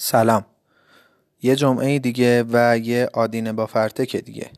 سلام. 0.00 0.44
یه 1.42 1.56
جمعه 1.56 1.98
دیگه 1.98 2.44
و 2.52 2.78
یه 2.78 3.08
آدینه 3.12 3.52
با 3.52 3.66
فرتک 3.66 4.16
دیگه. 4.16 4.50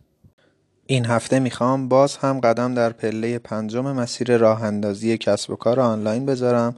این 0.87 1.07
هفته 1.07 1.39
می‌خوام 1.39 1.89
باز 1.89 2.17
هم 2.17 2.41
قدم 2.41 2.75
در 2.75 2.93
پله 2.93 3.39
پنجم 3.39 3.93
مسیر 3.93 4.37
راه 4.37 4.63
اندازی 4.63 5.19
کسب 5.19 5.51
و 5.51 5.57
کار 5.57 5.81
آنلاین 5.81 6.27
بذارم 6.27 6.77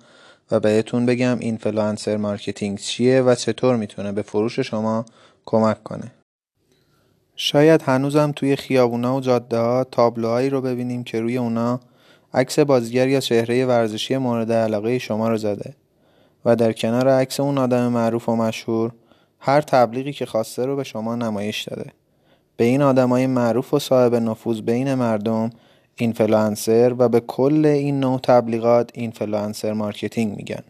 و 0.51 0.61
بهتون 0.61 1.07
بگم 1.07 1.39
influencer 1.39 2.17
marketing 2.17 2.79
چیه 2.79 3.23
و 3.23 3.35
چطور 3.35 3.77
می‌تونه 3.77 4.13
به 4.13 4.23
فروش 4.23 4.61
شما 4.61 5.05
کمک 5.45 5.83
کنه. 5.83 6.13
شاید 7.37 7.83
هنوزم 7.83 8.33
توی 8.37 8.57
خیابونا 8.57 9.17
و 9.17 9.21
جاده 9.21 9.59
ها 9.59 9.85
تابلوهایی 9.85 10.51
رو 10.51 10.61
ببینیم 10.61 11.05
که 11.05 11.21
روی 11.21 11.39
اونا 11.39 11.81
عکس 12.35 12.59
بازیگر 12.59 13.09
یا 13.09 13.21
چهره 13.21 13.67
ورزشی 13.67 14.17
مورد 14.17 14.53
علاقه 14.53 14.99
شما 14.99 15.29
رو 15.29 15.37
زده. 15.37 15.75
و 16.45 16.57
در 16.57 16.73
کنار 16.73 17.09
عکس 17.09 17.41
اون 17.41 17.59
آدم 17.59 17.89
معروف 17.89 18.29
و 18.29 18.37
مشهور 18.37 18.93
هر 19.39 19.61
تبلیغی 19.61 20.13
که 20.13 20.27
خواسته 20.27 20.67
رو 20.67 20.77
به 20.77 20.85
شما 20.85 21.15
نمایش 21.15 21.63
داده. 21.63 21.91
به 22.57 22.65
این 22.65 22.83
آدمای 22.83 23.27
معروف 23.27 23.75
و 23.75 23.79
صاحب 23.79 24.15
نفوذ 24.15 24.61
بین 24.61 24.95
مردم 24.95 25.51
اینفلوئنسر 25.97 26.95
و 26.99 27.09
به 27.09 27.21
کل 27.21 27.67
این 27.67 28.01
نوع 28.01 28.21
تبلیغات 28.21 28.91
influencer 28.95 29.73
marketing 29.73 30.37
میگن. 30.37 30.63